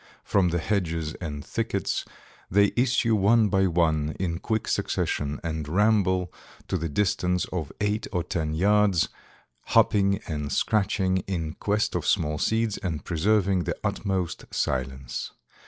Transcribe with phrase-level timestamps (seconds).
[0.23, 2.05] From the hedges and thickets
[2.49, 6.33] they issue one by one, in quick succession, and ramble
[6.69, 9.09] to the distance of eight or ten yards,
[9.65, 15.33] hopping and scratching, in quest of small seeds, and preserving the utmost silence.